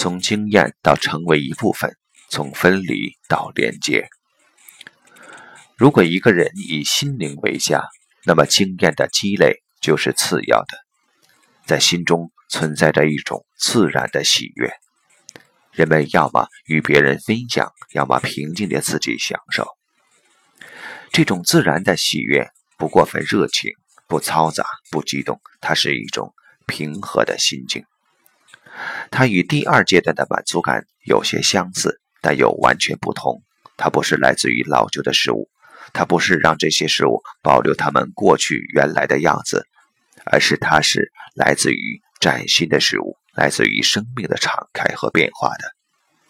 [0.00, 1.94] 从经验到成为一部分，
[2.30, 4.08] 从分离到连接。
[5.76, 7.84] 如果一个人以心灵为家，
[8.24, 10.68] 那么经验的积累就是次要的。
[11.66, 14.72] 在心中存在着一种自然的喜悦，
[15.70, 19.68] 人们要么与别人分享，要么平静地自己享受。
[21.12, 22.48] 这种自然的喜悦
[22.78, 23.70] 不过分热情，
[24.08, 26.32] 不嘈杂，不激动，它是一种
[26.66, 27.84] 平和的心境。
[29.10, 33.42] 它与第二阶段的满足感有些相似，但又完全不同。
[33.76, 35.48] 它不是来自于老旧的事物。
[35.92, 39.66] 它不是让这些事物保留它们过去原来的样子，
[40.24, 45.74] 而是它是来自于崭新的事物，来自于生命的敞开和变化的。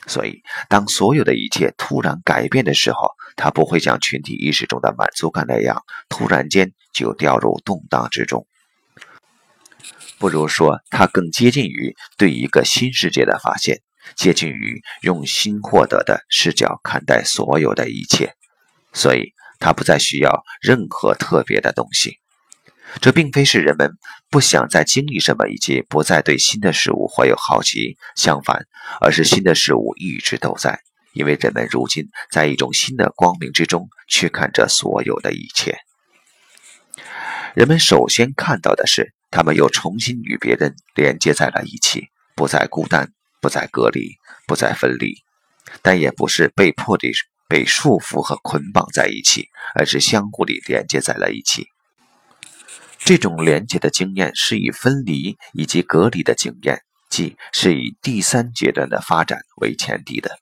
[0.07, 8.47] 所以，当所有的一切突然改变的时候，它不会像群体意识中的满足感那样突然间就掉入动荡之中。
[10.21, 13.81] 不如说，它更接近于对一个新世界的发现，
[14.15, 18.35] 接近于用新获得的视角看待所有的一切。
[18.93, 19.33] 所以。
[19.63, 22.17] 它不再需要任何特别的东西，
[23.03, 23.91] 这并非是人们
[24.31, 27.99] 不想再经历什么，以及不再对新的事物怀有好奇。
[28.17, 28.65] 相反，
[29.03, 30.81] 而是新的事物一直都在，
[31.13, 35.77] 因为人们如今在一种新的光明之中去看着所有的一切。
[37.55, 45.15] 人们首先看到的是，他们又重新与别人连接在了一起，不再孤单，不再隔离，不再分离，
[45.83, 47.11] 但也不是被迫的。
[47.51, 51.67] 被束缚和捆绑在一起，而是相互地连接在了一起。
[53.01, 60.39] 这种连接的经验是以分离以及隔离的经验，即是以第三阶段的发展为前提的。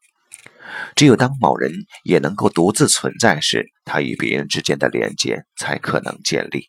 [0.97, 6.69] 只有当某人也能够独自存在时，他与别人之间的连接才可能建立。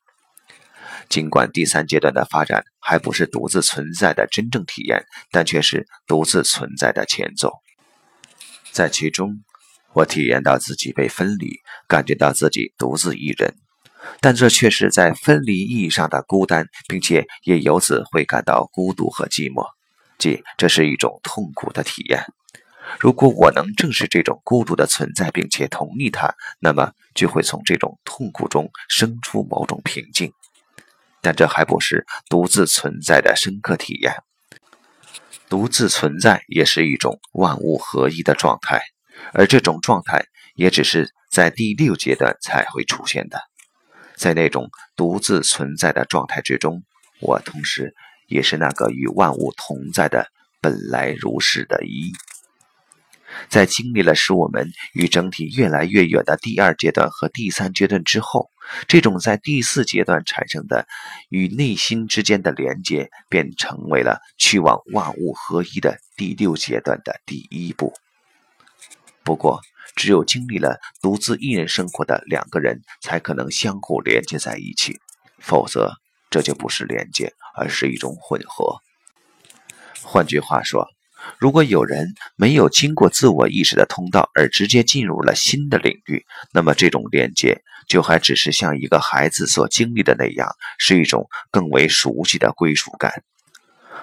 [1.09, 7.53] 尽管第三阶段的发展还不是独自存在的真正体验，但却是独自存在的前奏，
[8.71, 9.43] 在其中。
[9.93, 13.55] 我体验到自己被分离，感觉到自己独自一人，
[14.21, 19.65] 但这却是在分离意义上的孤单，并且也由此会感到孤独和寂寞，
[20.19, 22.23] 即这是一种痛苦的体验。
[22.99, 30.31] 如果我能正视这种孤独的存在，并且同意它，那么就会从这种痛苦中生出某种平静。
[31.21, 34.15] 但这还不是独自存在的深刻体验。
[35.47, 38.81] 独自存在也是一种万物合一的状态。
[39.33, 40.25] 而这种状态
[40.55, 43.41] 也只是在第六阶段才会出现的，
[44.15, 46.83] 在那种独自存在的状态之中，
[47.19, 47.93] 我同时
[48.27, 50.27] 也是那个与万物同在的
[50.61, 52.13] 本来如是的一。
[53.49, 58.49] 在经历了使我们与整体越来越远的第二阶段和第三阶段之后，
[58.87, 60.87] 这种在第四阶段产生的
[61.29, 67.93] 与内心之间的连接，便成为了去往万物合一的第六阶段的第一步。
[69.23, 69.61] 不过，
[69.95, 74.99] 只有经历了独自一人生活的两个人，才可能相互连接在一起，
[75.39, 75.93] 否则
[76.29, 78.79] 这就不是连接，而是一种混合。
[80.01, 80.87] 换句话说，
[81.37, 93.23] 如果有人没有经过自我意识的通道而直接进入了新的领域，那么这种连接就还只是像一个孩子所经历的那样，是一种更为熟悉的归属感。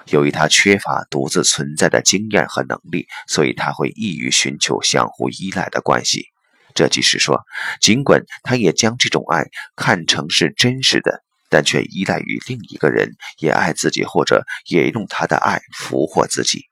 [0.09, 6.27] 由于他缺乏独自存在的经验和能力，所以他会易于寻求相互依赖的关系。
[6.73, 7.43] 这即是说，
[7.81, 16.65] 尽管他也将这种爱看成是真实的，但却依赖于另一个人也爱自己，或者也用他的爱俘获自己。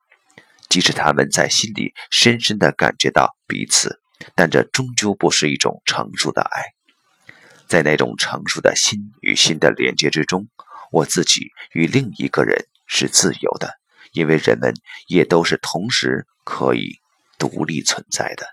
[0.76, 4.02] 即使他们在心里深深地感觉到彼此，
[4.36, 6.64] 但这终究不是一种成熟的爱。
[7.66, 10.50] 在那种成熟的心与心的连接之中，
[10.92, 12.66] 我自己与另一个人。
[12.88, 13.74] 是自由的，
[14.12, 14.74] 因为人们
[15.08, 17.00] 也都是同时可以
[17.40, 18.46] 独立存在的。